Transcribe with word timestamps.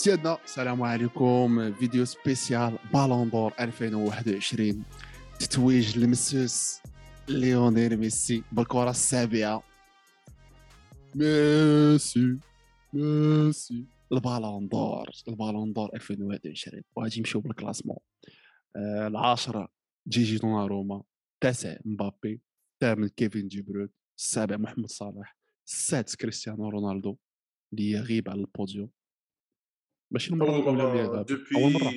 سيادنا 0.00 0.38
السلام 0.44 0.82
عليكم. 0.82 1.72
فيديو 1.72 2.04
spécial 2.04 2.78
Ballon 2.92 3.30
d'Or 3.30 3.54
2021 3.60 4.84
تتويج 5.40 5.98
المسوس 5.98 6.80
ليونيل 7.28 7.96
ميسي 7.96 8.42
بالكرة 8.52 8.90
السابعة. 8.90 9.62
ميسي 11.14 12.38
ميسي. 12.92 13.86
ال 14.12 14.20
Ballon 14.20 14.68
d'Or 14.68 15.10
ال 15.28 15.34
Ballon 15.34 15.72
d'Or 15.72 15.90
2021 15.94 16.82
وغادي 16.96 17.20
نمشيو 17.20 17.40
بال 17.40 17.49
classement. 17.49 17.98
آه 18.76 19.06
العاشرة 19.06 19.68
جيجي 20.08 20.38
دوناروما 20.38 21.02
التاسع 21.34 21.76
مبابي. 21.84 22.40
الثامن 22.74 23.08
كيفين 23.08 23.48
دي 23.48 23.64
السابع 24.18 24.56
محمد 24.56 24.90
صلاح. 24.90 25.36
السادس 25.66 26.16
كريستيانو 26.16 26.68
رونالدو. 26.68 27.16
اللي 27.72 27.90
يغيب 27.90 28.30
على 28.30 28.40
البوديوم. 28.40 28.90
ماشي 30.10 30.32
المره 30.32 30.50
اول 30.50 30.80
الاولى 30.80 31.04
اللي 31.04 31.44
اول 31.56 31.72
مره 31.72 31.92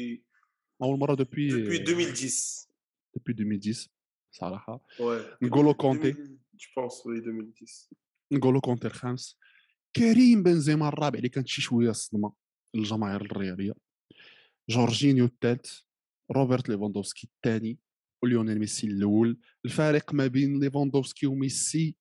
اول 0.81 0.99
مره 0.99 1.15
depuis 1.15 1.49
depuis 1.49 2.09
2010 2.09 2.69
depuis 3.15 3.33
2010 3.39 3.91
صراحة 4.31 4.85
نقولوا 5.41 5.73
كونتي 5.73 6.13
pense 6.13 7.03
oui 7.05 7.09
2010 7.09 7.89
نقولوا 8.31 8.61
كونتي 8.61 8.87
الخامس 8.87 9.37
كريم 9.95 10.43
بنزيما 10.43 10.87
الرابع 10.87 11.17
اللي 11.17 11.29
كانت 11.29 11.47
شي 11.47 11.61
شوية 11.61 11.91
صدمه 11.91 12.33
للجماهير 12.75 13.21
الرياضيه 13.21 13.73
جورجينيو 14.69 15.25
الثالث 15.25 15.79
روبرت 16.31 16.69
ليفاندوفسكي 16.69 17.27
الثاني 17.35 17.79
وليونيل 18.23 18.59
ميسي 18.59 18.87
الأول 18.87 19.39
الفارق 19.65 20.13
ما 20.13 20.27
بين 20.27 20.59
ليفاندوفسكي 20.59 21.27
وميسي 21.27 21.95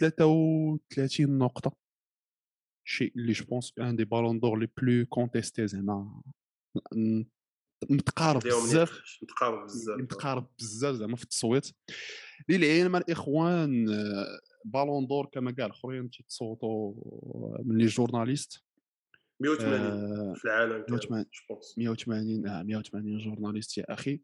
33 0.00 1.38
نقطة 1.38 1.87
شيء 2.88 3.12
اللي 3.16 3.32
je 3.32 3.44
pense 3.44 3.72
un 3.78 3.96
des 3.96 4.04
ballons 4.04 4.40
d'or 4.40 4.58
les 4.58 4.68
plus 4.76 5.06
contestés 5.06 5.66
زعما 5.66 6.22
متقارب 7.90 8.40
بزاف 8.40 9.18
متقارب 9.22 9.64
بزاف 9.64 10.00
متقارب 10.00 10.46
بزاف 10.58 10.94
زعما 10.94 11.16
في 11.16 11.22
التصويت 11.22 11.70
للعلم 12.48 12.96
الاخوان 12.96 13.86
ballon 14.64 15.06
d'or 15.06 15.26
كما 15.26 15.50
قال 15.50 15.66
الاخرين 15.66 16.10
تيتصوتوا 16.10 16.94
من 17.64 17.78
les 17.78 17.86
journalistes 17.86 18.64
180 19.40 19.80
آه، 19.80 20.34
في 20.34 20.44
العالم 20.44 20.84
180. 20.90 21.22
je 21.22 21.40
pense 21.48 21.78
180 21.78 22.46
آه 22.46 22.62
180 22.62 23.18
journalistes 23.18 23.78
يا 23.78 23.92
أخي 23.92 24.20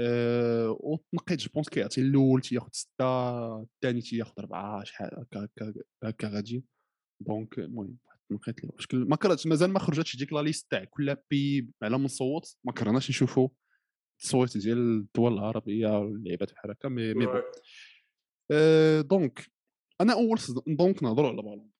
أه 0.00 0.76
وتنقيت 0.80 1.38
je 1.38 1.50
pense 1.54 1.68
كيعطي 1.68 2.00
الأول 2.00 2.40
تياخذ 2.40 2.68
سته 2.72 3.62
الثاني 3.62 4.00
تياخذ 4.00 4.32
اربعه 4.38 4.84
شحال 4.84 5.10
هكا 5.20 5.44
هكا 5.44 5.74
هكا 6.04 6.28
غادي 6.28 6.64
donc 7.20 7.58
المهم 7.58 7.96
واحد 8.06 8.18
التنقيط 8.30 8.94
اللي 8.94 9.06
ما 9.06 9.16
كرهتش 9.16 9.46
مازال 9.46 9.70
ما 9.70 9.78
خرجتش 9.78 10.16
ديك 10.16 10.32
la 10.32 10.40
liste 10.40 10.70
تاع 10.70 10.84
كل 10.84 11.16
بي 11.30 11.68
على 11.82 11.98
من 11.98 12.08
صوت 12.08 12.56
ما 12.64 12.72
كرهناش 12.72 13.10
نشوفوا 13.10 13.48
التصويت 14.20 14.58
ديال 14.58 14.78
الدول 14.78 15.32
العربية 15.32 15.98
واللعيبات 15.98 16.52
بحال 16.52 16.70
هكا 16.70 16.88
mais 16.88 17.14
mais 17.14 17.26
bon. 17.26 17.42
أه 18.50 19.00
donc 19.00 19.46
أنا 20.00 20.12
أول 20.12 20.38
صدمه 20.38 20.76
donc 20.76 21.02
نهضروا 21.02 21.28
على 21.28 21.42
بالون 21.42 21.70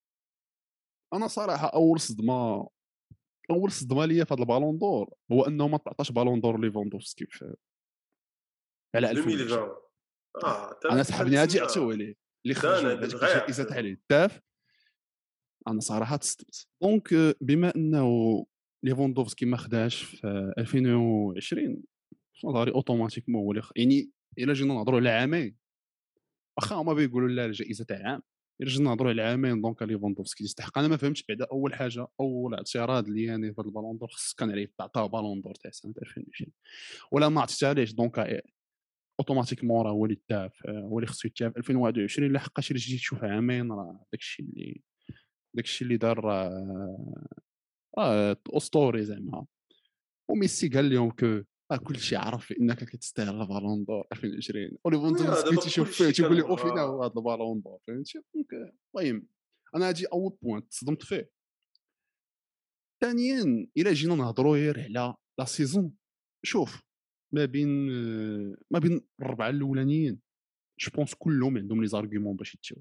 أنا 1.15 1.27
صراحة 1.27 1.67
أول 1.67 2.01
صدمة 2.01 2.69
أول 3.51 3.71
صدمة 3.71 4.05
ليا 4.05 4.25
في 4.25 4.35
هذا 4.35 4.43
ال 4.43 4.48
ballon 4.48 4.79
d'or 4.79 5.11
هو 5.33 5.45
أنه 5.45 5.69
ما 5.69 5.79
تعطاش 5.79 6.13
ballon 6.13 6.41
d'or 6.41 6.61
ليفاندوفسكي 6.61 7.27
في 7.27 7.55
على 8.95 9.11
2020 9.11 9.43
2020 9.43 9.89
آه 10.45 10.93
أنا 10.93 11.03
سحبني 11.03 11.37
هادي 11.37 11.61
عطيوه 11.61 11.95
ليه 11.95 12.15
اللي 12.45 12.55
خرج 12.55 12.85
عطيوه. 12.85 13.69
تاع 13.69 13.79
الهداف 13.79 14.41
أنا 15.69 15.81
صراحة 15.81 16.17
تصدمت 16.17 16.67
donc 16.83 17.13
آه، 17.13 17.35
بما 17.41 17.77
إنه 17.77 18.47
ليفاندوفسكي 18.85 19.47
ما 19.47 19.57
خداش 19.57 20.03
في 20.03 20.53
2020 20.59 21.83
في 22.35 22.47
نظري 22.47 22.73
automatiquement 22.73 23.57
هو 23.57 23.63
يعني 23.77 24.11
إلا 24.39 24.53
جينا 24.53 24.75
نهضروا 24.75 25.01
على 25.01 25.11
عامين. 25.11 25.57
واخا 26.59 26.77
هما 26.77 26.93
بيقولوا 26.93 27.29
لا 27.29 27.45
الجائزه 27.47 27.85
تاع 27.85 28.09
عام 28.09 28.23
إلا 28.61 28.71
جينا 28.71 28.91
نهضروا 28.91 29.11
على 29.11 29.23
عامين 29.23 29.61
donc 29.61 29.83
ليفاندوفسكي 29.83 30.45
يستحق. 30.45 30.79
أنا 30.79 30.89
ما 30.89 30.97
فهمتش 30.97 31.25
بعدا 31.29 31.47
أول 31.53 31.75
حاجة 31.75 32.07
أول 32.21 32.55
اعتراض 32.55 33.09
اللي 33.09 33.25
يعني 33.25 33.55
في 33.55 33.61
ال 33.61 33.66
ballon 33.66 33.99
d'or 33.99 34.09
خص 34.09 34.35
كان 34.35 34.51
عليه 34.51 34.73
تعطاه 34.79 35.07
ballon 35.07 35.41
d'or 35.41 35.55
تاع 35.55 35.71
سنة 35.71 35.95
2020 36.03 36.53
ولا 37.13 37.29
ما 37.29 37.41
عطيتهاليش 37.41 37.93
donc 37.93 38.19
آه، 38.19 38.43
automatiquement 39.21 39.87
راه 39.87 39.91
هو 39.91 40.05
اللي 40.05 40.21
تاف 40.29 40.67
هو 40.67 40.99
اللي 40.99 41.07
خصو 41.07 41.29
يتاف 41.29 41.57
2021 41.57 42.33
لحقاش 42.33 42.71
إلا 42.71 42.79
جيتي 42.79 42.99
تشوف 42.99 43.25
عامين 43.25 43.73
راه 43.73 44.07
داكشي 44.13 44.43
اللي 44.43 44.83
داكشي 45.59 45.85
اللي 45.85 45.97
دار 45.97 46.21
راه 46.21 47.25
راه 47.99 48.37
اسطوري 48.49 49.05
زعما. 49.05 49.47
وميسي 50.31 50.69
قال 50.69 50.91
لهم 50.91 51.11
كو 51.11 51.43
راه 51.73 51.79
كلشي 51.79 52.17
عرف 52.17 52.53
إنك 52.53 52.85
كتستاهل 52.85 53.41
ال 53.41 53.47
ballon 53.47 53.85
d'or 53.85 54.07
2020 54.13 54.71
وليفاندوفسكي 54.85 55.57
تيشوف 55.57 55.91
فيه 55.91 56.11
تيقول 56.11 56.37
لي 56.37 56.43
آه. 56.43 56.81
هو 56.81 57.03
هذا 57.03 57.13
ال 57.17 57.23
ballon 57.23 57.61
d'or. 57.61 57.79
فهمتي؟ 57.87 58.23
المهم 58.97 59.27
أنا 59.75 59.89
هادي 59.89 60.07
أول 60.07 60.37
point 60.43 60.69
تصدمت 60.69 61.03
فيه. 61.03 61.31
ثانيا 63.03 63.69
إلا 63.77 63.93
جينا 63.93 64.15
نهضروا 64.15 64.57
غير 64.57 64.81
على 64.81 65.15
la 65.39 65.45
saison 65.45 65.93
شوف 66.45 66.83
ما 67.35 67.45
بين 67.45 67.69
ما 68.71 68.79
بين 68.79 69.01
الربعة 69.21 69.49
الأولانيين 69.49 70.21
je 70.81 70.91
pense 70.95 71.15
كلهم 71.15 71.59
عندهم 71.59 71.81
les 71.81 71.87
arguments 71.87 72.37
باش 72.37 72.55
يتيو 72.55 72.77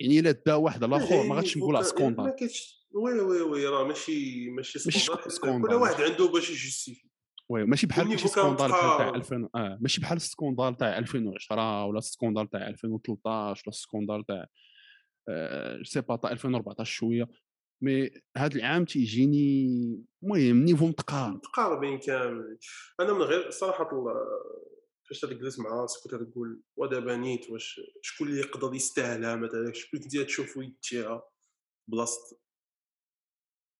يعني 0.00 0.20
إلا 0.20 0.30
دا 0.30 0.54
واحد 0.54 0.84
الآخر 0.84 1.22
ما 1.22 1.34
غاديش 1.34 1.58
نقولها 1.58 1.80
ما 1.80 1.86
scandale 1.86 2.34
كاينش 2.38 2.84
oui 2.94 3.20
oui 3.20 3.40
oui 3.40 3.66
راه 3.66 3.84
ماشي 3.84 4.50
ماشي 4.50 4.78
scandale 4.78 5.32
scandale. 5.32 5.70
كل 5.70 5.74
واحد 5.74 6.02
عنده 6.02 6.28
باش 6.28 6.50
ي 6.50 6.56
justifier 6.56 7.08
oui 7.48 7.64
ماشي 7.64 7.86
بحال 7.86 8.08
ماشي 8.08 8.28
scandale 8.28 8.56
تاع 8.56 8.66
متقارب. 8.66 9.14
2000 9.14 9.48
آه 9.54 9.78
ماشي 9.80 10.00
بحال 10.00 10.16
ال 10.16 10.23
scandale 10.23 10.76
تاع 10.76 10.98
2010 10.98 11.84
ولا 11.84 11.98
ال 11.98 12.04
scandale 12.04 12.50
تاع 12.50 12.68
2013 12.68 13.62
ولا 13.66 13.68
ال 13.68 13.74
scandale 13.74 14.24
تاع 14.26 14.46
آه 15.28 15.82
c'est 15.82 16.00
pas 16.00 16.16
تاع 16.16 16.30
2014 16.30 16.92
شوية 16.92 17.28
mais 17.82 18.10
هذا 18.36 18.56
العام 18.56 18.84
تيجيني 18.84 19.66
المهم 20.22 20.64
niveau 20.64 20.86
متقارب 20.86 21.34
متقاربين 21.34 21.98
كامل 21.98 22.58
أنا 23.00 23.12
من 23.12 23.22
غير 23.22 23.50
صراحة 23.50 23.88
فاش 25.14 25.30
تجلس 25.30 25.58
مع 25.58 25.70
راسك 25.70 26.06
وتقول 26.06 26.62
ودابا 26.76 27.16
نيت 27.16 27.50
واش 27.50 27.80
شكون 28.02 28.28
اللي 28.28 28.40
يقدر 28.40 28.74
يستاهلها؟ 28.74 29.36
مثلا 29.36 29.72
شكون 29.72 30.00
اللي 30.00 30.04
كنتي 30.04 30.24
تشوفو 30.24 30.62
يتيها 30.62 31.22
بلاصه 31.88 32.38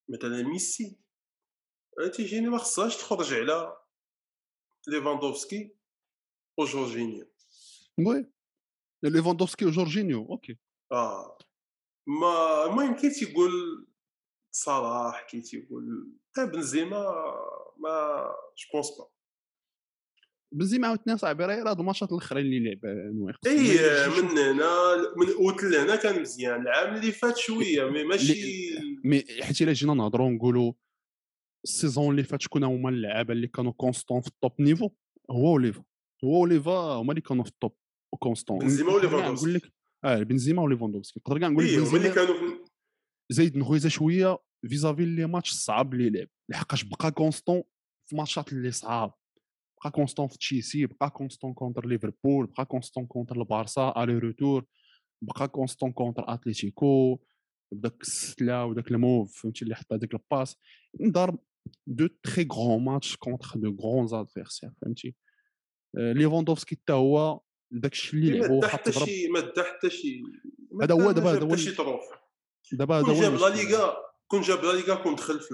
مثلا 0.09 0.43
ميسي. 0.43 0.99
أنا 2.00 2.09
تيجيني 2.09 2.49
ما 2.49 2.59
خصهاش 2.59 2.97
تخرج 2.97 3.34
على 3.34 3.77
ليفاندوفسكي 4.89 5.77
وجورجينيو 6.59 7.33
وي. 7.99 8.33
ليفاندوفسكي 9.03 9.65
وجورجينيو 9.67 10.27
أوكي. 10.31 10.59
آه. 10.93 11.39
ما 12.06 12.65
المهم 12.65 12.97
كي 12.97 13.11
تيقول 13.11 13.53
صلاح 14.53 15.27
كي 15.31 15.41
تيقول 15.41 16.12
تا 16.34 16.44
بنزيما 16.44 16.99
ما 17.78 18.25
جو 18.56 18.69
بونس 18.73 18.99
با 18.99 19.13
بنزيما 20.54 20.88
عاوتاني 20.88 21.19
صاحبي 21.19 21.44
راه 21.44 21.70
هاد 21.70 21.81
الماتشات 21.81 22.12
الأخرين 22.12 22.47
اللي 22.47 22.70
لعب 22.70 22.81
نوي 23.15 23.32
خصو 23.32 23.50
اي 23.50 24.09
من 24.22 24.38
هنا 24.38 24.97
من 25.16 25.32
أوت 25.38 25.65
لهنا 25.65 25.97
كان 25.97 26.20
مزيان. 26.20 26.60
العام 26.60 26.97
اللي 26.97 27.12
فات 27.12 27.37
شوية 27.37 27.91
مي 27.91 28.04
ماشي 28.04 28.34
مي 29.04 29.25
حيت 29.43 29.62
إلا 29.62 29.72
جينا 29.72 29.94
نهضروا 29.94 30.31
نقولوا 30.31 30.72
السيزون 31.64 32.10
اللي 32.10 32.22
فات 32.22 32.43
شكون 32.43 32.64
هما 32.64 32.91
اللعابة 32.91 33.32
اللي 33.32 33.47
كانوا 33.47 33.72
كونستون 33.72 34.20
في 34.20 34.28
التوب 34.28 34.53
نيفو 34.60 34.91
هو 35.31 35.48
أوليفا. 35.48 35.84
هو 36.25 36.37
أوليفا 36.37 36.70
هما 36.72 37.10
اللي 37.12 37.20
كانوا 37.20 37.44
في 37.44 37.50
التوب 37.50 37.76
كونستون 38.19 38.59
بنزيما 38.59 38.93
وليفاندوفسكي. 38.93 39.47
نقول 39.47 39.54
لك 39.54 39.72
آه 40.04 40.22
بنزيما 40.22 40.62
وليفاندوفسكي 40.62 41.20
نقدر 41.20 41.38
كاع 41.41 41.48
نقول 41.48 41.64
لك 41.64 41.70
اي 41.70 41.78
هما 41.78 41.97
اللي 41.97 42.10
كانوا 42.10 42.34
زايد 43.32 43.56
نغويزا 43.56 43.88
شوية 43.88 44.38
فيزافي 44.69 45.05
لي 45.05 45.26
ماتش 45.26 45.50
الصعاب 45.50 45.94
اللي 45.94 46.11
لعب. 46.11 46.29
لحقاش 46.50 46.84
بقى 46.84 47.11
كونستون 47.11 47.62
في 48.08 48.17
ماتشات 48.17 48.52
اللي 48.52 48.70
صعاب. 48.70 49.12
بقى 49.84 49.90
كونستون 49.90 50.28
في 50.28 50.38
تشيلسي 50.38 50.86
بقى 50.86 51.10
كونستون 51.10 51.54
كونتر 51.54 51.86
ليفربول 51.86 52.46
بقى 52.46 52.64
كونستون 52.66 53.06
كونتر 53.06 53.36
البارسا 53.36 53.94
الي 53.96 54.19
روتور 54.19 54.64
بقى 55.22 55.48
كونستون 55.48 55.92
كونتر 55.92 56.25
اتليتيكو 56.28 57.19
بداك 57.72 58.00
الستله 58.02 58.64
وداك 58.64 58.90
الموف 58.90 59.40
فهمتي 59.42 59.62
اللي 59.64 59.75
حط 59.75 59.92
هذاك 59.92 60.14
الباس. 60.14 60.56
دار 61.00 61.36
دو 61.86 62.06
تري 62.22 62.48
غرون 62.52 62.84
ماتش 62.84 63.16
كونتر 63.16 63.46
دو 63.56 63.76
غرون 63.81 64.14
ادفيرسير 64.14 64.70
فهمتي. 64.82 65.14
آه، 65.98 66.12
ليفاندوفسكي 66.12 66.76
حتى 66.76 66.92
هو 66.92 67.40
داك 67.70 67.92
الشيء 67.92 68.20
اللي 68.20 68.32
ما 68.40 68.44
لعبو 68.46 68.60
دا 68.60 68.66
واخا 68.66 68.76
حتى 68.76 68.90
تضرب 68.92 69.06
شي 69.06 69.28
ما 69.28 69.40
دا 69.40 69.62
حتى 69.62 69.90
شي 69.90 70.22
ما 70.72 70.84
هذا 70.84 70.94
هو 70.94 70.98
دا- 71.00 71.12
دابا 71.12 71.20
ما 71.25 71.31
هذا 71.31 71.38
جاب 71.38 71.48
هو 71.48 71.52
حتى 71.52 71.62
شي 71.62 71.66
اللي- 71.70 71.76
طروف 71.76 72.00
دابا 72.72 72.94
هذا 72.98 73.04
كون 73.04 73.14
هو 73.14 73.20
جاب 73.22 73.34
لا 73.34 73.46
المشكل. 73.48 73.69
ليغا 73.69 73.96
كون 74.26 74.40
جاب 74.40 74.64
لا 74.64 74.72
ليغا 74.72 74.94
كون 74.94 75.14
دخل 75.14 75.40
في 75.40 75.48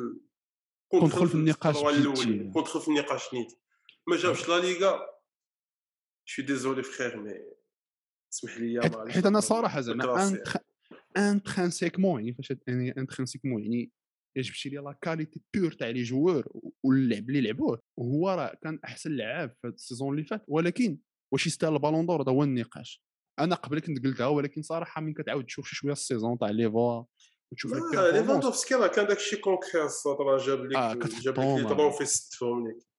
كون 0.88 1.00
كون 1.00 1.08
دخل 1.08 1.28
في 1.28 1.34
النقاش 1.34 1.76
الطروة 1.76 1.92
بجدية. 1.92 2.10
الاولين 2.10 2.52
كون 2.52 2.62
دخل 2.62 2.80
في 2.80 2.88
النقاش 2.88 3.34
نيت. 3.34 3.52
ما 4.08 4.16
جابش 4.16 4.48
لا 4.48 4.60
ليغا. 4.60 5.00
شي 6.24 6.42
ديزولي 6.42 6.82
فخير 6.82 7.20
مي 7.22 7.34
اسمح 8.32 8.58
لي 8.58 8.80
حيت, 9.08 9.26
أنا 9.26 9.40
صراحة 9.40 9.80
زعما 9.80 10.42
intrinsèquement 11.16 12.20
يعني 12.20 12.34
فاش 12.34 12.52
يعني 12.66 12.96
intrinsèquement 12.96 13.62
يعني 13.62 13.92
الا 14.36 14.44
جبتي 14.44 14.68
لي 14.68 14.76
la 14.76 14.98
qualité 15.02 15.42
pure 15.54 15.72
تاع 15.72 15.88
les 15.88 16.02
joueurs 16.02 16.44
واللعب 16.82 17.30
اللي 17.30 17.40
لعبوه. 17.40 17.82
هو 17.98 18.30
راه 18.30 18.54
كان 18.62 18.80
أحسن 18.84 19.16
لعاب 19.16 19.56
في 19.62 19.68
ال 19.68 19.75
saison 19.75 20.14
اللي 20.14 20.24
فات. 20.24 20.44
ولكن 20.48 20.98
واش 21.32 21.46
يستاهل 21.46 21.72
ال 21.72 21.77
ballon 21.77 22.06
d'or؟ 22.06 22.22
هذا 22.22 22.32
هو 22.32 22.42
النقاش. 22.42 23.02
أنا 23.38 23.54
قبل 23.54 23.80
كنت 23.80 24.04
قلتها 24.04 24.26
ولكن 24.26 24.62
صراحة 24.62 25.00
من 25.00 25.14
كتعاود 25.14 25.44
تشوف 25.44 25.66
شي 25.68 25.76
شوية 25.76 25.92
ال 25.92 25.99
saison 25.99 26.38
تاع 26.38 26.50
ليفا 26.50 27.06
وتشوف 27.52 27.72
ليفاندوفسكي 27.72 28.74
راه 28.74 28.86
كان 28.86 29.06
داكشي 29.06 29.36
concret 29.36 29.82
الصوت 29.82 30.20
راه 30.20 30.38
جاب 30.38 30.64
لك 30.64 30.76
آه، 30.76 30.94
جاب 30.94 31.38
لك 31.38 31.62
les. 31.62 31.68
trophées 31.68 32.04
ستهم 32.04 32.68
لك 32.68 32.89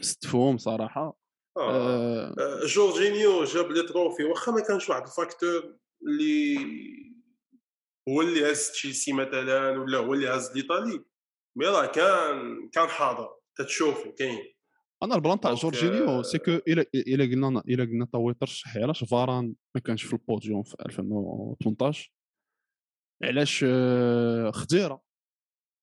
ستفهم 0.00 0.58
صراحة. 0.58 1.18
آه. 1.56 1.70
آه، 1.70 2.34
آه، 2.38 2.66
جورجينيو 2.66 3.44
جاب 3.44 3.70
les 3.70 3.82
trophées 3.82 4.24
واخا 4.24 4.52
ما 4.52 4.60
كانش 4.60 4.88
واحد 4.88 5.02
ال 5.02 5.12
facteur 5.12 5.78
اللي 6.06 6.56
هو 8.08 8.20
اللي 8.20 8.52
هز 8.52 8.70
تشيلسي 8.70 9.12
مثلا 9.12 9.70
ولا 9.70 9.98
هو 9.98 10.14
اللي 10.14 10.28
هز 10.28 10.56
l'Italie 10.56 11.04
mais 11.56 11.66
راه 11.66 11.86
كان 11.86 12.68
كان 12.72 12.88
حاضر. 12.88 13.28
تتشوفو 13.56 14.12
كاين. 14.12 14.38
أنا 15.02 15.14
ال 15.14 15.19
plan 15.19 15.40
تاع 15.40 15.54
جورجينيو 15.54 16.08
آه، 16.08 16.22
c'est 16.22 16.38
que 16.38 16.50
إلا 16.50 16.86
إلا 16.94 17.24
قلنا 17.24 17.62
إلا 17.68 17.84
قلنا 17.84 18.06
يترشح 18.14 18.76
علاش 18.76 19.04
فاران 19.04 19.54
ما 19.74 19.80
كانش 19.80 20.02
في 20.02 20.12
البوديوم 20.12 20.62
في 20.62 20.76
2018 20.86 22.12
علاش 23.24 23.64
آه، 23.68 24.50
خديرة؟ 24.50 25.07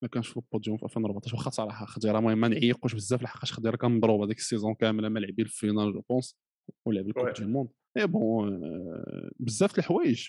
ما 0.03 0.07
كانش 0.09 0.27
في 0.27 0.37
البوديوم 0.37 0.77
في 0.77 0.83
2014 0.83 1.35
واخا 1.35 1.49
صراحة 1.49 1.85
خديره 1.85 2.19
المهم 2.19 2.37
ما 2.37 2.47
نعيقوش 2.47 2.93
بزاف 2.93 3.21
لحقاش 3.21 3.53
خديره 3.53 3.75
كان 3.75 3.91
مضروب 3.91 4.21
هذيك 4.21 4.37
ال 4.37 4.42
saison 4.42 4.73
كاملة 4.73 5.09
ما 5.09 5.19
لعب 5.19 5.41
la 5.41 5.54
finale 5.54 5.93
je 5.93 6.01
pense 6.09 6.37
ولعب 6.85 7.07
ال 7.07 7.10
coupe. 7.10 7.29
du 7.29 7.47
monde. 7.47 7.69
mais 7.97 8.05
bon 8.05 8.63
آه، 8.63 9.31
بزاف 9.39 9.73
د 9.73 9.79
الحوايج. 9.79 10.27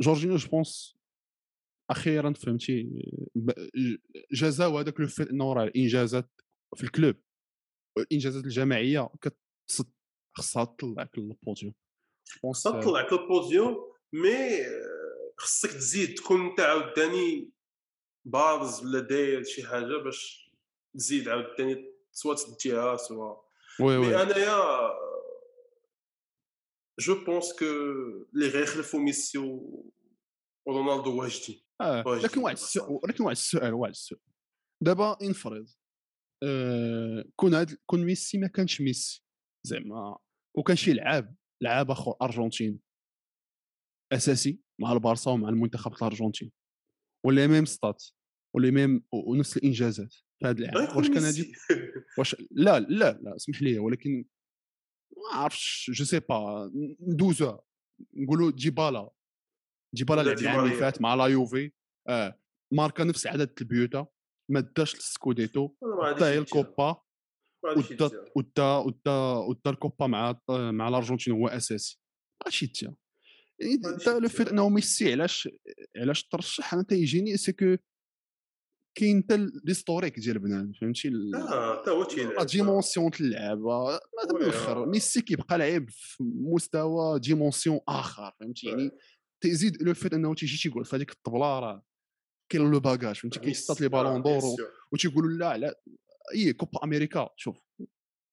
جورجينيو 0.00 0.36
je 0.36 0.48
pense 0.48 0.96
أخيرا 1.90 2.32
فهمتي 2.32 2.90
جازاو 4.32 4.78
هذاك 4.78 5.00
le 5.00 5.06
fait 5.06 5.28
إنه 5.28 5.52
راه 5.52 5.64
الإنجازات 5.64 6.30
في 6.76 6.84
ال 6.84 6.90
club 6.90 7.16
الإنجازات 7.98 8.44
الجماعية 8.44 9.10
كتصد 9.20 9.92
خصها 10.36 10.64
تطلعك 10.64 11.18
للبوديوم. 11.18 11.74
خصك 12.42 12.70
تطلعك 12.70 13.12
لل 13.12 13.32
podium 13.32 13.92
mais 14.12 14.66
آه، 14.66 15.32
خصك 15.38 15.70
تزيد 15.70 16.14
تكون 16.14 16.46
انت 16.46 16.60
عاوتاني 16.60 17.50
بارز 18.24 18.84
ولا 18.84 19.00
داير 19.00 19.42
شي 19.42 19.66
حاجة 19.66 20.02
باش 20.04 20.50
تزيد 20.94 21.28
عاوتاني 21.28 21.94
سوا 22.12 22.34
تديها 22.34 22.96
سوا. 22.96 23.36
oui 23.80 23.96
oui. 23.96 24.22
أنايا 24.22 24.90
je 27.00 27.24
pense 27.24 27.58
que 27.58 27.64
اللي 28.34 28.48
غيخلفوا 28.48 29.00
ميسي 29.00 29.38
ورونالدو 30.66 31.20
واجدين 31.20 31.60
آه 31.80 32.04
واجد 32.06 32.24
لكن 32.24 32.40
واحد 32.40 32.56
السؤال. 32.56 33.00
ولكن 33.04 33.24
واحد 33.24 33.36
السؤال 33.36 33.74
واحد 33.74 33.90
السؤال. 33.90 34.20
دابا 34.82 35.16
انفرض 35.22 35.68
آه 36.42 37.24
كون 37.36 37.54
هاد 37.54 37.78
كون 37.86 38.04
ميسي 38.04 38.38
ما 38.38 38.46
كانش 38.46 38.80
ميسي 38.80 39.24
زعما 39.66 40.18
وكان 40.56 40.76
شي 40.76 40.92
لعاب 40.92 41.36
لعاب 41.62 41.90
آخر 41.90 42.14
أرجنتين 42.22 42.80
أساسي 44.12 44.60
مع 44.80 44.92
البارسا 44.92 45.30
ومع 45.30 45.48
المنتخب 45.48 45.92
الأرجنتين. 45.92 46.52
و 47.24 47.30
les 47.30 47.46
mêmes 47.46 47.64
stats 47.64 48.04
و 48.56 48.60
les 48.60 48.70
mêmes 48.70 49.04
ونفس 49.12 49.56
الإنجازات 49.56 50.14
في 50.38 50.50
اللعاب 50.50 50.76
غيكون 50.76 50.96
واش 50.96 51.08
كان. 51.08 51.22
هادي؟ 51.22 51.52
واش 52.18 52.36
لا 52.50 52.80
لا 52.80 53.20
لا 53.22 53.36
اسمح 53.36 53.62
لي 53.62 53.78
ولكن 53.78 54.24
ما 55.16 55.38
عرفتش 55.38 55.90
je 55.94 56.04
sais 56.04 56.20
pas 56.20 56.70
ندوزها. 57.00 57.62
نقولوا 58.14 58.50
ديبالا 58.50 59.10
ديبالا 59.94 60.22
لعب 60.22 60.38
العام 60.38 60.64
اللي. 60.64 60.76
فات 60.76 61.00
مع 61.00 61.14
la 61.14 61.26
Juve. 61.26 61.72
آه. 62.08 62.38
ماركا 62.72 63.04
نفس 63.04 63.26
عدد 63.26 63.52
البيوتا. 63.60 64.06
ما 64.50 64.60
داش 64.60 64.94
السكوديتو 64.94 65.70
حتى. 66.02 66.38
الكوبا. 66.38 67.02
ودا. 67.76 68.10
ودا 68.36 68.76
ودا 69.48 69.70
الكوبا 69.70 70.06
مع 70.06 70.40
مع 70.50 70.88
الأرجنتين 70.88 71.34
هو 71.34 71.48
أساسي. 71.48 72.00
ماشي 72.44 72.66
تا 72.66 72.94
تا 74.04 74.10
le. 74.10 74.28
fait 74.28 74.48
انه 74.48 74.68
ميسي 74.68 75.12
علاش 75.12 75.48
علاش 75.96 76.24
ترشح؟ 76.28 76.74
أنا 76.74 76.82
تيجيني 76.82 77.36
c'est 77.36 77.52
que 77.52 77.76
كاين 78.98 79.22
حتى 79.22 79.46
l'historique 79.64 80.18
ديال 80.20 80.38
بنادم 80.38 80.72
فهمتي؟ 80.80 81.08
ال- 81.08 81.34
آه 81.34 81.80
حتى 81.82 81.90
هو 81.90 82.02
لا 82.02 82.08
تيلعب 82.08 82.46
dimension 82.46 83.10
تاع 83.10 83.20
اللعبة 83.20 83.84
ما 83.90 83.98
من 84.34 84.42
الآخر 84.42 84.82
آه. 84.82 84.86
ميسي 84.86 85.20
كيبقى 85.22 85.58
لعيب 85.58 85.90
في 85.90 86.24
مستوى 86.54 87.20
dimension 87.20 87.80
آخر 87.88 88.32
فهمتي 88.40 88.66
يعني 88.66 88.90
تزيد 89.42 89.82
le 89.82 89.94
fait 89.94 90.14
إنه 90.14 90.34
تيجي 90.34 90.56
تيقول 90.62 90.84
في 90.84 90.96
هذيك 90.96 91.10
الطبلة 91.10 91.58
راه 91.60 91.82
كاين 92.52 92.70
le 92.70 92.80
bagage 92.80 93.16
فهمتي؟ 93.16 93.40
كيصطاد 93.40 93.80
les 93.82 93.88
Ballons 93.88 94.22
d'Or 94.22 94.44
و- 94.44 94.56
وتيقولوا 94.92 95.30
لا 95.30 95.56
لا 95.58 95.80
اي 96.34 96.52
كوبا 96.52 96.84
أمريكا 96.84 97.28
شوف 97.36 97.58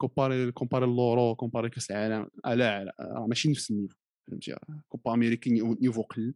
comparer 0.01 0.51
comparer 0.51 0.85
l'Euro 0.85 1.35
comparer 1.35 1.69
كأس 1.69 1.91
العالم 1.91 2.27
آه 2.45 2.53
لا 2.53 2.83
لا 2.83 3.25
ماشي 3.29 3.49
نفس 3.51 3.71
ال 3.71 3.74
niveau. 3.74 3.95
فهمتي؟ 4.29 4.55
كوبا 4.89 5.13
أمريكي 5.13 5.49
niveau- 5.49 6.01
قل. 6.01 6.33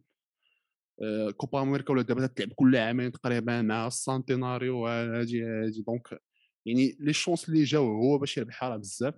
آه، 1.02 1.30
كوبا 1.30 1.62
أمريكا 1.62 1.92
ولا 1.92 2.02
دابا 2.02 2.26
تلعب 2.26 2.52
كل 2.52 2.76
عامين 2.76 3.12
تقريبا 3.12 3.62
مع 3.62 3.86
السانتيناريو 3.86 4.86
هادي 4.86 5.42
هادي. 5.44 5.82
donc 5.82 6.20
يعني 6.66 6.96
les 7.00 7.12
chances 7.12 7.48
اللي 7.48 7.64
جاو 7.64 7.86
هو 7.86 8.18
باش 8.18 8.38
يربحها 8.38 8.68
راه 8.68 8.76
بزاف. 8.76 9.14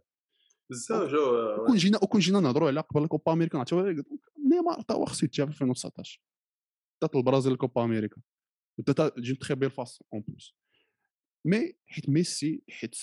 بزاف 0.71 1.11
je 1.11 1.21
وكون 1.63 1.77
جينا 1.77 1.99
وكون 2.03 2.21
جينا 2.21 2.41
نهضروا 2.41 2.69
على 2.69 2.81
قبل 2.81 3.07
كوبا 3.07 3.33
أمريكا 3.33 3.59
نعطيو 3.59 3.81
نيمار 4.53 4.83
تا 4.83 4.95
هو 4.95 5.05
خصو 5.05 5.27
يتجاب 5.27 5.47
في 5.51 5.53
2019 5.63 6.21
دات 7.03 7.17
البرازيل 7.17 7.57
كوبا 7.57 7.85
أمريكا. 7.85 8.17
ودات 8.79 9.19
de 9.19 9.35
très 9.35 9.55
belle 9.55 9.71
façon 9.71 10.07
en 10.13 10.23
plus. 10.29 10.57
mais 11.45 11.73
حيت 11.87 12.09
ميسي 12.09 12.63
حيت 12.71 12.95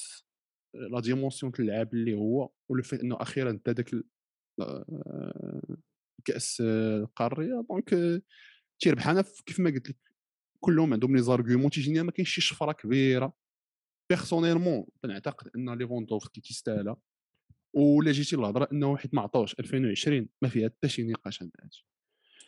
la 0.74 1.00
dimension 1.00 1.52
تاع 1.52 1.66
اللعاب 1.66 1.94
اللي 1.94 2.14
هو 2.14 2.50
و 2.70 2.75
le 2.75 2.84
fait 2.84 3.00
إنه 3.02 3.22
أخيرا 3.22 3.60
دا 3.66 3.72
داك 3.72 3.94
آه، 3.94 4.04
كأس 6.26 6.62
القاريه 6.62 7.66
donc 7.70 7.94
آه، 7.94 8.22
تيربح 8.80 9.08
أنا 9.08 9.24
كيف 9.46 9.60
ما 9.60 9.70
قلت 9.70 9.90
لك 9.90 9.98
كلهم 10.60 10.94
عندهم 10.94 11.16
les 11.16 11.22
arguments 11.22 11.70
تيجيني 11.70 12.04
ما 12.04 12.12
كاينش 12.12 12.30
شي 12.30 12.42
شفرة 12.42 12.72
كبيرة. 12.72 13.34
personnellement 14.10 14.86
تنعتقد 15.02 15.52
أن 15.56 15.78
ليفوندوفسكي 15.78 16.42
تيستاهلها 16.42 16.98
ولا 17.74 18.12
جيتي 18.12 18.36
للهضرة 18.36 18.68
أنه 18.72 18.98
حيت 18.98 19.14
ما 19.14 19.22
عطاوش 19.22 19.56
2020 19.60 20.30
ما 20.42 20.50
فيها 20.50 20.70
حتى 20.70 20.90
شي 20.90 21.04
نقاش 21.04 21.42
عند 21.42 21.52
هادشي. 21.62 21.88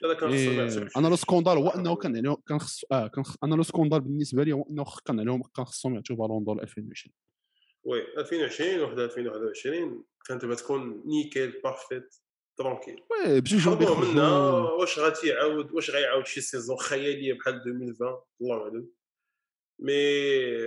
خصو 0.03 0.27
ما 0.27 0.33
إيه، 0.33 0.87
أنا 0.97 1.07
le 1.07 1.15
scandale 1.15 1.57
هو. 1.57 1.69
أنه 1.69 1.95
كان 1.95 2.17
عليهم 2.17 2.35
كان 2.47 2.59
خص 2.59 2.83
آه 2.91 3.07
كان 3.07 3.23
خص... 3.23 3.37
أنا 3.43 3.55
le 3.55 3.63
scandale 3.63 4.01
بالنسبة 4.01 4.43
لي 4.43 4.51
هو 4.51 4.67
أنه 4.69 4.85
كان 5.05 5.19
عليهم 5.19 5.43
كان 5.55 5.65
خصهم 5.65 5.95
يعطيو 5.95 6.15
Ballon 6.15 6.43
d'Or 6.43 6.63
2020 6.63 7.13
oui 7.83 8.01
2020 8.17 8.81
وحدة 8.81 9.05
2021 9.05 10.03
كانت 10.27 10.41
تبغى 10.41 10.55
تكون 10.55 11.03
nickel 11.05 11.61
parfaite 11.63 12.15
tranquille 12.57 13.03
oui 13.11 13.41
بجوج 13.41 13.77
بيخرجوا 13.77 14.69
واش 14.71 14.99
غادي 14.99 15.27
يعاود 15.27 15.71
واش 15.71 15.89
غيعاود 15.91 16.25
شي 16.25 16.41
saison 16.41 16.77
خيالية 16.77 17.33
بحال 17.33 17.53
2020 17.55 18.21
الله 18.41 18.61
أعلم 18.63 18.87
mais 19.79 20.65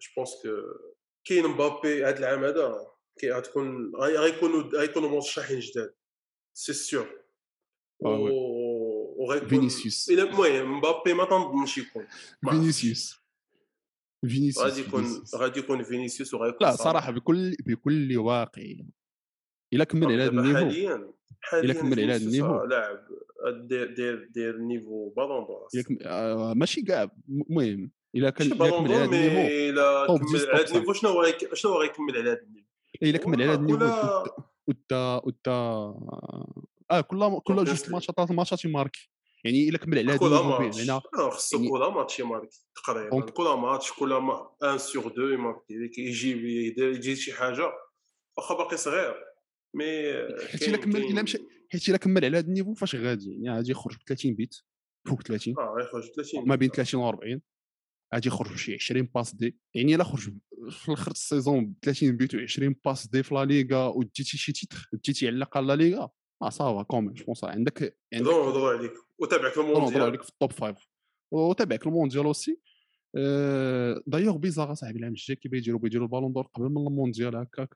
je 0.00 0.08
pense 0.16 0.34
que 0.42 0.48
كاين 1.24 1.46
مبابي 1.46 2.04
هذا 2.04 2.18
العام 2.18 2.44
هذا 2.44 2.86
كي 3.18 3.30
غتكون 3.32 3.92
غي- 3.96 4.16
غيكونوا 4.18 4.62
غيكونوا 4.62 5.08
مرشحين 5.08 5.58
جداد 5.60 5.94
c'est 6.54 6.72
sûr 6.72 7.22
آه 8.04 8.08
oui. 8.20 8.30
وغيكون 9.16 9.48
فينيسيوس. 9.48 10.10
المهم 10.10 10.78
مبابي 10.78 11.14
ما 11.14 11.24
تنظنش 11.24 11.78
يكون. 11.78 12.06
فينيسيوس 12.50 13.21
فينيسيوس 14.28 14.58
غادي 14.66 14.80
يكون 14.80 15.02
فينيسيوس. 15.02 15.34
غادي 15.34 15.60
يكون 15.60 15.82
فينيسيوس 15.82 16.34
لا 16.60 16.76
صراحة 16.76 17.10
بكل 17.12 17.56
بكل 17.66 18.18
واقعيه 18.18 18.86
الا 19.74 19.84
كمل 19.84 20.04
على 20.12 20.22
هذا 20.22 20.30
ال 20.30 20.34
niveau. 20.34 20.58
حاليا 20.58 21.12
حاليا 21.40 21.72
كمل 21.74 22.00
على 22.00 22.12
هذا 22.12 22.24
ال 22.26 22.31
niveau. 22.31 22.64
لاعب 22.64 22.98
دير 23.68 23.94
دير 23.94 24.28
دير 24.34 24.58
niveau 24.58 25.08
Ballon 25.08 25.46
d'Or 25.46 25.68
آه، 26.06 26.54
ماشي 26.54 26.82
كاع. 26.82 27.10
المهم 27.28 27.90
الا 28.14 28.30
كان 28.30 28.46
الا 28.52 28.70
كمل 28.70 28.92
على 28.92 28.94
هذا 28.94 29.04
ال 29.04 29.09
niveau. 29.09 29.40
الا 29.40 30.06
كمل 30.06 30.36
10 30.36 30.50
على 30.50 30.62
هذا 30.64 30.74
ال 30.74 30.76
niveau. 30.76 30.92
شنو 30.92 31.22
غيك- 31.22 31.54
شنو 31.54 31.72
غيكمل 31.72 32.16
على 32.16 32.30
هذا 32.30 32.42
ال 32.42 32.45
niveau؟ 32.45 32.66
الا 33.02 33.18
كمل 33.18 33.42
على 33.42 33.50
هذا 33.52 33.60
ال 33.60 33.63
niveau. 33.63 33.84
ودا 34.68 35.20
ودا 35.24 35.50
آه 36.90 37.00
كل 37.00 37.40
كل 37.44 37.64
جوج 37.64 37.90
ماتشات 37.90 38.16
ثلاث 38.16 38.30
ماتشات 38.30 38.64
يماركي 38.64 39.10
يعني 39.44 39.68
إلا 39.68 39.78
كمل 39.78 39.98
على 39.98 40.12
هذا 40.12 40.18
بمعنى 40.18 40.90
آه، 40.90 41.30
خصو 41.30 41.56
يعني- 41.56 41.68
كل 41.70 41.78
ماتش 41.78 42.20
يماركي 42.20 42.58
تقريبا. 42.76 43.20
كل 43.20 43.44
ماتش 43.44 43.92
كل 43.92 44.14
ما 44.14 44.50
1 44.62 44.76
sur 44.76 45.06
2 45.06 45.32
يماركي 45.32 45.78
ديك 45.78 45.98
يجيب 45.98 46.44
يجي 46.78 47.16
شي 47.16 47.32
حاجة 47.32 47.72
واخا 48.38 48.54
باقي 48.54 48.76
صغير. 48.76 49.14
mais 49.74 49.84
حيت 50.50 50.62
إلا 50.68 50.76
كمل 50.76 50.96
إلا 51.04 51.22
مشى 51.22 51.38
حيت 51.72 51.88
إلا 51.88 51.96
كمل 51.96 52.24
على 52.24 52.38
هذا 52.38 52.46
ال 52.46 52.50
niveau 52.50 52.74
فاش 52.74 52.94
غادي؟ 52.96 53.30
يعني 53.42 53.56
غادي 53.56 53.70
يخرج 53.70 53.96
ب 53.96 54.00
30 54.08 54.34
بيت 54.34 54.54
فوق 55.08 55.22
30 55.22 55.54
آه 55.58 55.74
غيخرج 55.78 56.10
30 56.16 56.48
ما 56.48 56.54
بين 56.54 56.68
30 56.70 57.00
و 57.00 57.08
40 57.08 57.42
غادي 58.14 58.28
يخرج 58.28 58.52
بشي 58.52 58.74
20 58.74 59.08
passes 59.14 59.34
dé. 59.34 59.58
يعني 59.74 59.94
إلا 59.94 60.04
خرج 60.04 60.20
في 60.70 60.88
الآخر 60.88 61.10
ال 61.10 61.18
saison 61.18 61.66
ب 61.66 61.74
30 61.82 62.16
بيت 62.16 62.34
و 62.34 62.38
20 62.38 62.76
passes 62.84 63.06
dé 63.06 63.22
في 63.22 63.34
لا 63.34 63.44
ليغا 63.44 63.86
وديتي 63.86 64.24
شي 64.38 64.52
titre 64.52 64.90
ديتي 64.92 65.26
على 65.26 65.36
الأقل 65.36 65.66
لا 65.66 65.76
ليغا. 65.76 66.10
آه 66.42 66.48
ça 66.48 66.65
va 66.65 66.82
comment 66.82 67.12
je 67.12 67.24
pense 67.24 67.44
عندك 67.44 67.98
عندك 68.14 68.30
نهضروا 68.30 68.70
عليك 68.70 68.92
وتابعك 69.18 69.58
المونديال 69.58 70.02
عليك 70.02 70.22
في 70.22 70.28
ال 70.28 70.34
top 70.34 70.52
five 70.52 70.76
وتابعك 71.30 71.86
المونديال 71.86 72.24
aussi 72.24 72.60
d'ailleurs 74.06 74.36
bizarre 74.36 74.72
اصاحبي 74.72 74.98
العام 74.98 75.12
الجاي 75.12 75.36
كي 75.36 75.48
بيديروا 75.48 75.80
بيديروا 75.80 76.06
ال 76.06 76.10
Ballon 76.10 76.32
d'Or 76.32 76.46
قبل 76.54 76.68
من 76.68 76.86
المونديال 76.86 77.36
هكاك 77.36 77.74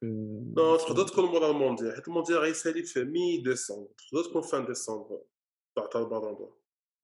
non 0.56 0.76
تقدر 0.76 1.08
تكون 1.08 1.24
مورا 1.24 1.50
المونديال 1.50 1.94
حيت 1.94 2.08
المونديال 2.08 2.38
غيسالي 2.38 2.82
في 2.82 3.04
mi-décembre 3.04 3.88
تقدر 4.10 4.24
تكون 4.30 4.42
fin 4.42 4.66
décembre 4.66 5.22
تعطى 5.76 5.98
ال 5.98 6.03
Ballon 6.03 6.34
d'Or 6.34 6.56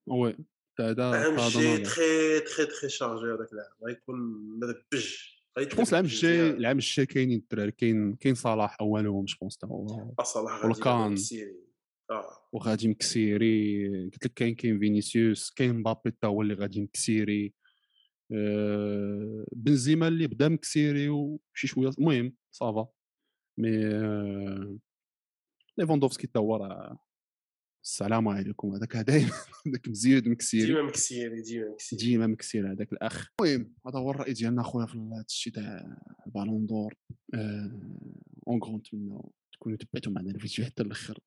oui 0.07 0.37
هذا 0.81 1.11
العام 1.11 1.35
هذا 1.35 1.47
الجاي 1.47 1.73
نظري. 1.73 1.85
très 1.85 2.41
très 2.41 2.67
très 2.67 2.89
chargé 2.89 3.25
هذاك 3.25 3.53
العام 3.53 3.73
غيكون 3.87 4.17
مربج. 4.61 5.32
je 5.77 5.83
العام 5.83 6.05
الجاي 6.05 6.51
العام 6.51 6.79
الجاي 6.79 7.07
كاينين 7.07 7.39
الدراري 7.39 7.71
كاين 7.71 8.15
كاين 8.15 8.35
صلاح 8.35 8.77
اولهم 8.81 9.25
je 9.25 9.49
تا 9.61 9.67
هو 9.67 10.15
صلاح 10.23 10.65
ولا 10.65 10.75
غادي 10.75 10.81
كان. 10.81 11.01
يلعب 11.01 11.17
سيري. 11.17 11.57
آه 12.11 12.49
وغادي 12.53 12.89
مكسيري 12.89 13.89
قلت 14.05 14.27
لك 14.27 14.33
كاين 14.35 14.55
كاين 14.55 14.79
فينيسيوس 14.79 15.51
كاين 15.51 15.75
مبابي 15.75 16.01
حتى 16.07 16.27
هو 16.27 16.43
اللي 16.43 16.55
غادي 16.55 16.83
مكسيري 16.83 17.55
بنزيما 19.53 20.09
اللي 20.09 20.27
بدا 20.27 20.49
مكسيري 20.49 21.09
وشي 21.09 21.67
شوية 21.67 21.91
المهم 21.99 22.37
ça 22.51 22.70
va 22.70 22.89
mais 23.59 23.71
ليفاندوفسكي 25.79 26.27
حتى 26.27 26.39
هو 26.39 26.57
راه 26.57 26.99
السلام 27.85 28.29
عليكم. 28.29 28.75
هذاك 28.75 28.97
دايما 28.97 29.31
هذاك 29.67 29.89
مزيود 29.89 30.29
مكسيري 30.29 30.67
ديما 30.67 30.83
مكسيري 30.83 31.43
ديما 31.43 31.69
مكسيري 31.71 32.03
ديما 32.03 32.27
مكسير 32.27 32.73
هذاك 32.73 32.93
الأخ. 32.93 33.29
المهم 33.41 33.75
هذا 33.87 33.99
هو 33.99 34.11
الرأي 34.11 34.33
ديالنا 34.33 34.63
خويا 34.63 34.87
في 34.87 34.99
هذا 34.99 35.25
الشيء 35.29 35.53
تاع 35.53 35.97
ال 36.27 36.32
Ballon 36.32 36.67
d'Or. 36.67 36.95
en 38.49 38.63
gros 38.65 38.77
نتمنى 38.77 39.21
تكونوا 39.53 39.79
تبعتوا 39.79 40.13
معنا 40.13 40.31
الفيديو 40.31 40.65
حتى 40.65 40.83
الآخر 40.83 41.19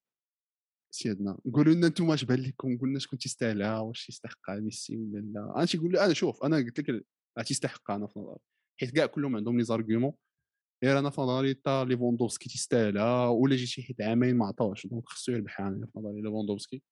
سيادنا 0.91 1.37
قولوا 1.53 1.73
لنا 1.73 1.87
أنتم 1.87 2.11
اش 2.11 2.23
بان 2.23 2.39
لكم 2.39 2.77
قلنا 2.77 2.99
شكون 2.99 3.19
تيستاهلها 3.19 3.79
واش 3.79 4.09
يستحقها 4.09 4.59
ميسي 4.59 4.97
ولا 4.97 5.19
لا. 5.19 5.53
أنا 5.55 5.65
تيقول 5.65 5.91
لي 5.91 6.05
أنا 6.05 6.13
شوف 6.13 6.43
أنا 6.43 6.57
قلت 6.57 6.79
لك 6.79 7.05
تيستحقها 7.45 7.95
أنا 7.95 8.07
في 8.07 8.19
نظري 8.19 8.39
حيت 8.79 8.89
كاع 8.89 9.05
كلهم 9.05 9.35
عندهم 9.35 9.57
les 9.57 9.63
arguments. 9.63 10.13
غير 10.85 10.99
أنا 10.99 11.09
في 11.09 11.21
نظري 11.21 11.53
تا 11.53 11.83
ليفوندوفسكي 11.83 12.49
تيستاهلها 12.49 13.27
ولا 13.27 13.55
جيتي 13.55 13.81
حيت 13.81 14.01
عامين 14.01 14.35
ما 14.35 14.45
عطاوش 14.45 14.87
دونك 14.87 15.09
خصو 15.09 15.31
يربح 15.31 15.61
أنا 15.61 15.87
في 15.93 15.99
نظري 15.99 16.21
ليفوندوفسكي 16.21 16.83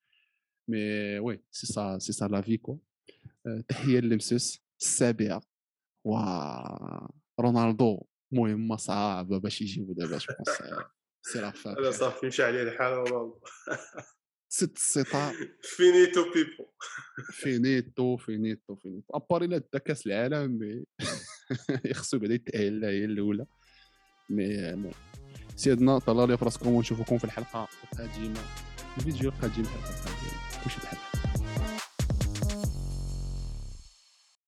مي 0.69 1.19
وي 1.19 1.43
سي 1.51 1.67
سا 1.67 1.97
سي 1.99 2.13
سا 2.13 2.25
لا 2.25 2.41
في 2.41 2.57
كو 2.57 2.79
آه، 3.47 3.63
تحيه 3.67 3.99
للمسوس 3.99 4.61
السابعة 4.81 5.41
و 6.05 6.17
رونالدو 7.39 8.05
مهمه 8.31 8.75
صعبه 8.75 9.37
باش 9.37 9.61
يجيبوا 9.61 9.93
دابا 9.93 10.17
جو 10.17 10.33
بونس 10.37 10.57
سي 11.21 11.41
لا 11.41 11.51
فان 11.51 11.91
صافي 11.91 12.27
مشى 12.27 12.43
عليه 12.43 12.63
الحال 12.63 12.93
رونالدو 12.93 13.39
ست 14.49 14.75
السيطار 14.77 15.33
فينيتو 15.61 16.23
بيبو 16.33 16.71
فينيتو 17.31 18.17
فينيتو 18.17 18.75
فينيتو 18.75 19.13
ابار 19.13 19.43
الا 19.43 19.57
دا 19.73 19.79
كاس 19.79 20.07
العالم 20.07 20.51
مي 20.51 20.85
يخصو 21.91 22.19
بعدا 22.19 22.33
يتاهل 22.33 22.85
هي 22.85 23.05
الاولى 23.05 23.45
مي 24.29 24.91
سيدنا 25.55 25.99
في 26.35 26.45
راسكم 26.45 26.69
ونشوفكم 26.69 27.17
في 27.17 27.23
الحلقة 27.23 27.67
القادمة. 27.93 28.39
الفيديو 28.97 29.29
القادم 29.29 29.61
الحلقة 29.61 29.89
القادمة. 29.89 30.63
كلشي 30.63 30.77
بحال 30.83 30.97